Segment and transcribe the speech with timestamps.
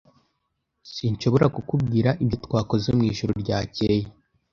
[0.93, 4.05] Sinshobora kukubwira ibyo twakoze mwijoro ryakeye.